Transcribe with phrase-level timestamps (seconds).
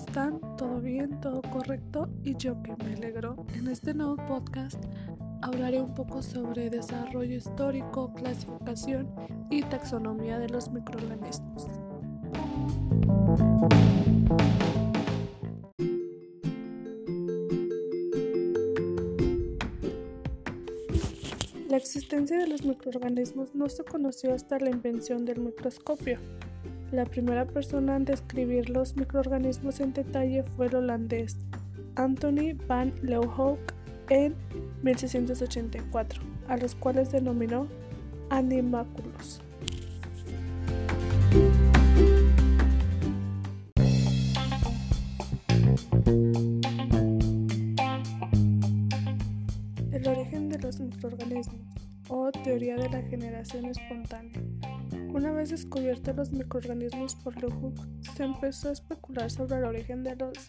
[0.00, 0.40] están?
[0.56, 1.20] ¿Todo bien?
[1.20, 2.08] ¿Todo correcto?
[2.24, 3.36] Y yo que me alegro.
[3.54, 4.82] En este nuevo podcast
[5.42, 9.14] hablaré un poco sobre desarrollo histórico, clasificación
[9.50, 11.66] y taxonomía de los microorganismos.
[21.68, 26.18] La existencia de los microorganismos no se conoció hasta la invención del microscopio.
[26.92, 31.36] La primera persona en describir los microorganismos en detalle fue el holandés
[31.94, 33.74] Anthony van Leeuwenhoek
[34.08, 34.34] en
[34.82, 37.68] 1684, a los cuales denominó
[38.28, 39.40] animáculos.
[49.92, 51.60] El origen de los microorganismos
[52.08, 54.40] o teoría de la generación espontánea.
[55.12, 57.78] Una vez descubiertos los microorganismos por Leeuwenhoek,
[58.14, 60.48] se empezó a especular sobre el origen de los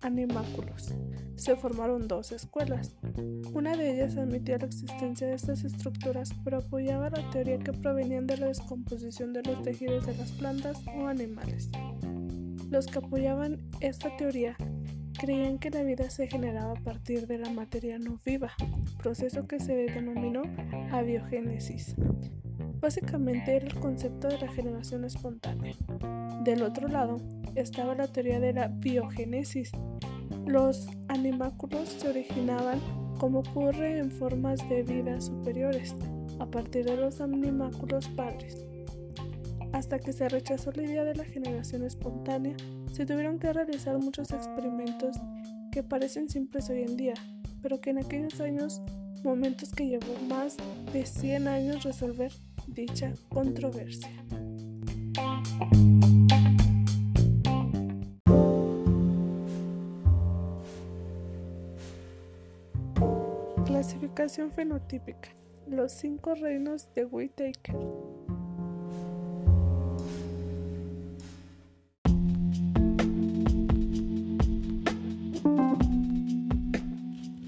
[0.00, 0.94] animáculos.
[1.36, 2.96] Se formaron dos escuelas.
[3.52, 8.26] Una de ellas admitía la existencia de estas estructuras, pero apoyaba la teoría que provenían
[8.26, 11.70] de la descomposición de los tejidos de las plantas o animales.
[12.70, 14.56] Los que apoyaban esta teoría
[15.20, 18.52] creían que la vida se generaba a partir de la materia no viva,
[19.02, 20.42] proceso que se denominó
[20.90, 21.94] abiogénesis.
[22.82, 25.72] Básicamente era el concepto de la generación espontánea.
[26.42, 27.18] Del otro lado
[27.54, 29.70] estaba la teoría de la biogénesis.
[30.46, 32.80] Los animáculos se originaban
[33.20, 35.94] como ocurre en formas de vida superiores,
[36.40, 38.66] a partir de los animáculos padres.
[39.72, 42.56] Hasta que se rechazó la idea de la generación espontánea,
[42.90, 45.16] se tuvieron que realizar muchos experimentos
[45.70, 47.14] que parecen simples hoy en día,
[47.62, 48.82] pero que en aquellos años,
[49.22, 50.56] momentos que llevó más
[50.92, 52.32] de 100 años resolver
[52.66, 54.10] dicha controversia.
[63.66, 65.30] Clasificación fenotípica.
[65.66, 67.76] Los cinco reinos de Whittaker.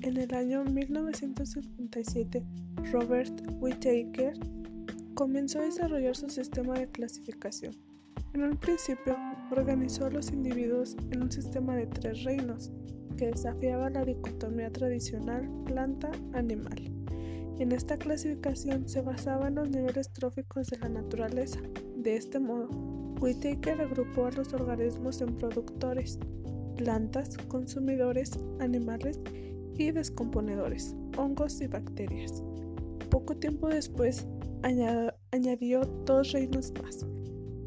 [0.02, 2.44] En el año 1957,
[2.92, 4.34] Robert Whittaker
[5.14, 7.74] comenzó a desarrollar su sistema de clasificación.
[8.32, 9.16] En un principio,
[9.50, 12.72] organizó a los individuos en un sistema de tres reinos,
[13.16, 16.90] que desafiaba la dicotomía tradicional planta-animal.
[17.60, 21.60] En esta clasificación se basaba en los niveles tróficos de la naturaleza.
[21.96, 22.68] De este modo,
[23.20, 26.18] Whittaker agrupó a los organismos en productores,
[26.76, 29.20] plantas, consumidores, animales
[29.78, 32.42] y descomponedores, hongos y bacterias.
[33.24, 34.26] Poco tiempo después,
[35.32, 37.06] añadió dos reinos más,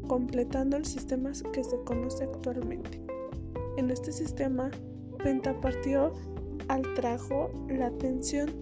[0.06, 3.02] completando el sistema que se conoce actualmente.
[3.76, 4.70] En este sistema,
[5.20, 6.12] Pentapartio
[6.68, 8.52] atrajo la atención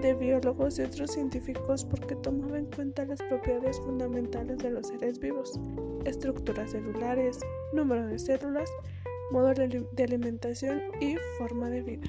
[0.00, 5.18] de biólogos y otros científicos porque tomaba en cuenta las propiedades fundamentales de los seres
[5.18, 5.60] vivos,
[6.06, 7.38] estructuras celulares,
[7.74, 8.70] número de células,
[9.30, 12.08] modo de alimentación y forma de vida.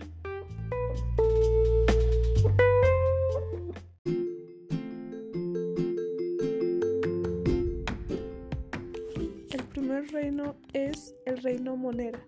[10.22, 12.19] Reino es el reino Monera.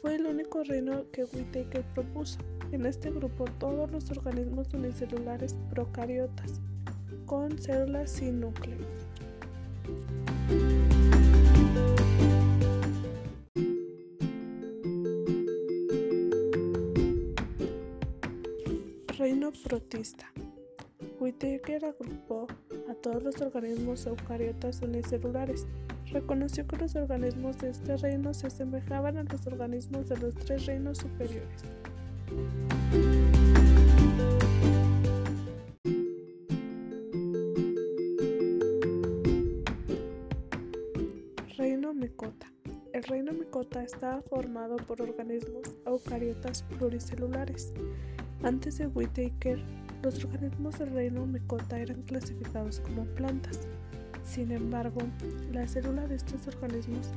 [0.00, 2.38] Fue el único reino que Whittaker propuso.
[2.70, 6.60] En este grupo todos los organismos unicelulares procariotas,
[7.24, 8.78] con células sin núcleo.
[19.18, 20.30] Reino protista.
[21.18, 22.46] Whittaker agrupó
[23.02, 25.66] todos los organismos eucariotas unicelulares
[26.12, 30.66] reconoció que los organismos de este reino se asemejaban a los organismos de los tres
[30.66, 31.62] reinos superiores.
[41.56, 42.52] Reino Micota.
[42.92, 47.72] El reino Micota estaba formado por organismos eucariotas pluricelulares.
[48.42, 49.62] Antes de Whittaker,
[50.02, 53.60] los organismos del reino Micota eran clasificados como plantas.
[54.24, 55.00] Sin embargo,
[55.52, 57.08] la célula de estos organismos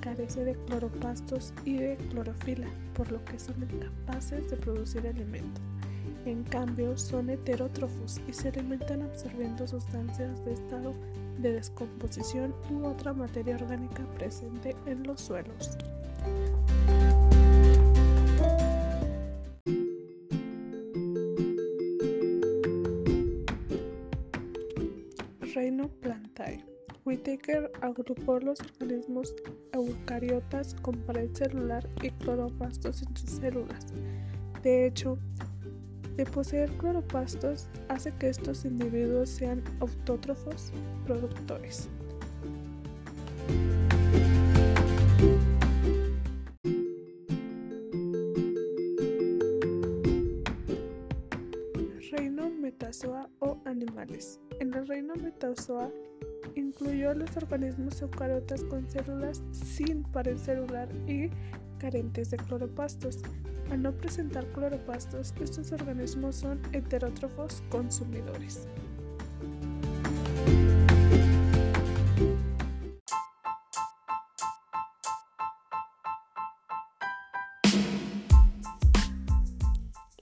[0.00, 5.60] carece de cloroplastos y de clorofila, por lo que son incapaces de producir alimento.
[6.24, 10.94] En cambio, son heterótrofos y se alimentan absorbiendo sustancias de estado
[11.38, 15.78] de descomposición u otra materia orgánica presente en los suelos.
[25.68, 25.90] Reino.
[27.04, 29.34] Whittaker agrupó los organismos
[29.72, 33.86] eucariotas con pared celular y cloroplastos en sus células.
[34.62, 35.18] De hecho,
[36.16, 40.72] de poseer cloroplastos hace que estos individuos sean autótrofos
[41.04, 41.88] productores.
[57.18, 61.30] Los organismos eucariotas con células sin pared celular y
[61.78, 63.18] carentes de cloroplastos.
[63.70, 68.66] Al no presentar cloroplastos, estos organismos son heterótrofos consumidores.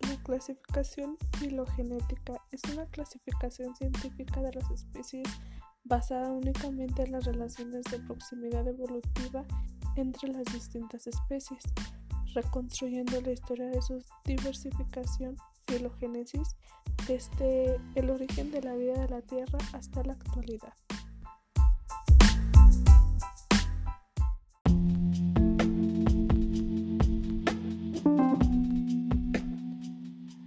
[0.01, 5.29] La clasificación filogenética es una clasificación científica de las especies
[5.87, 9.45] basada únicamente en las relaciones de proximidad evolutiva
[9.97, 11.63] entre las distintas especies
[12.37, 15.37] reconstruyendo la historia de su diversificación,
[15.67, 16.55] filogénesis,
[17.09, 20.75] desde el origen de la vida de la Tierra hasta la actualidad.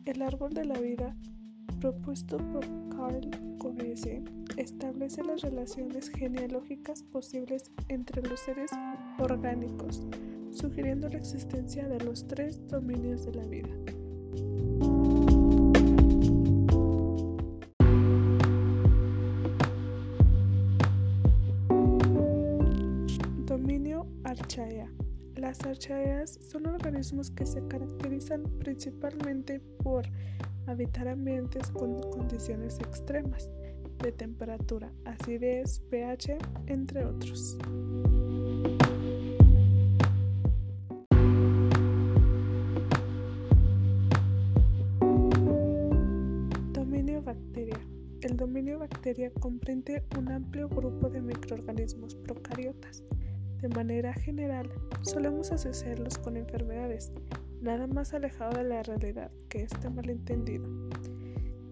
[0.05, 1.15] El árbol de la vida,
[1.79, 4.23] propuesto por Carl Covese,
[4.61, 8.69] establece las relaciones genealógicas posibles entre los seres
[9.17, 10.03] orgánicos,
[10.51, 13.69] sugiriendo la existencia de los tres dominios de la vida.
[23.45, 24.91] Dominio Archaea.
[25.35, 30.05] Las archaeas son organismos que se caracterizan principalmente por
[30.67, 33.49] habitar ambientes con condiciones extremas
[34.01, 36.37] de temperatura, acidez, pH,
[36.67, 37.57] entre otros.
[48.21, 53.03] El dominio bacteria comprende un amplio grupo de microorganismos procariotas.
[53.61, 54.69] De manera general,
[55.01, 57.11] solemos asociarlos con enfermedades,
[57.61, 60.67] nada más alejado de la realidad que este malentendido.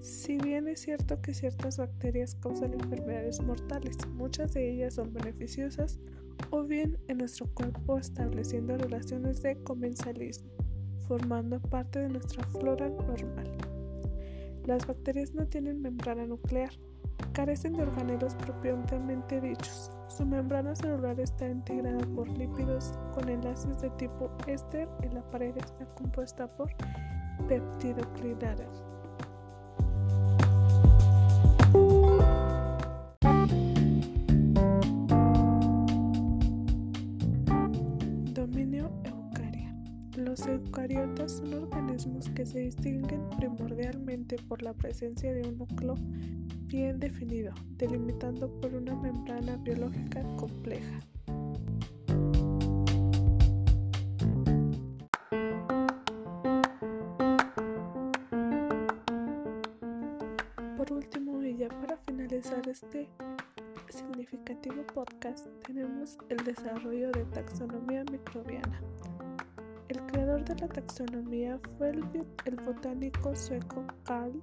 [0.01, 5.99] Si bien es cierto que ciertas bacterias causan enfermedades mortales, muchas de ellas son beneficiosas
[6.51, 10.49] o bien en nuestro cuerpo estableciendo relaciones de comensalismo,
[11.07, 13.57] formando parte de nuestra flora normal.
[14.65, 16.71] Las bacterias no tienen membrana nuclear,
[17.33, 19.91] carecen de organelos propiamente dichos.
[20.09, 25.55] Su membrana celular está integrada por lípidos con enlaces de tipo éster y la pared
[25.57, 26.69] está compuesta por
[27.47, 28.83] peptidoglicales.
[40.49, 45.95] Eucariotas son organismos que se distinguen primordialmente por la presencia de un núcleo
[46.67, 50.99] bien definido, delimitando por una membrana biológica compleja.
[60.77, 63.09] Por último, y ya para finalizar este
[63.89, 68.81] significativo podcast, tenemos el desarrollo de taxonomía microbiana.
[70.07, 74.41] Creador de la taxonomía fue el, botánico sueco Carl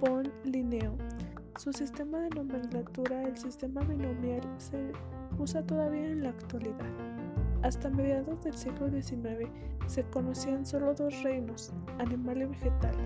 [0.00, 0.96] von Linneo.
[1.58, 4.90] Su sistema de nomenclatura, el sistema binomial, se
[5.38, 6.90] usa todavía en la actualidad.
[7.62, 9.48] Hasta mediados del siglo XIX
[9.86, 12.96] se conocían solo dos reinos, animal y vegetal.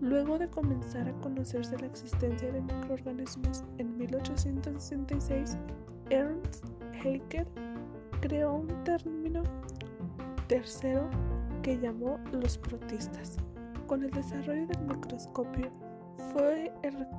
[0.00, 5.56] Luego de comenzar a conocerse la existencia de microorganismos en 1866,
[6.10, 6.66] Ernst
[7.02, 7.46] Haeckel
[8.20, 9.44] creó un término
[10.46, 11.08] tercero
[11.62, 13.36] que llamó los protistas.
[13.86, 15.70] Con el desarrollo del microscopio
[16.32, 16.72] fue,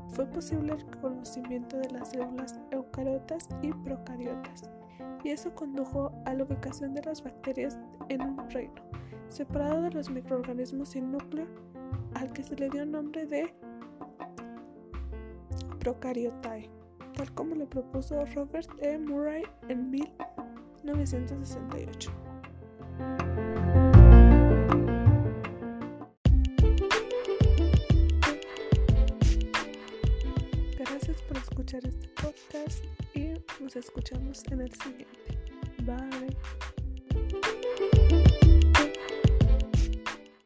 [0.09, 4.69] fue posible el reconocimiento de las células eucariotas y procariotas,
[5.23, 7.79] y eso condujo a la ubicación de las bacterias
[8.09, 8.81] en un reino,
[9.27, 11.47] separado de los microorganismos sin núcleo,
[12.15, 13.53] al que se le dio nombre de
[15.79, 16.69] Procariotae,
[17.15, 18.97] tal como lo propuso Robert E.
[18.97, 22.26] Murray en 1968.
[33.79, 35.39] Escuchamos en el siguiente.
[35.83, 36.76] Bye.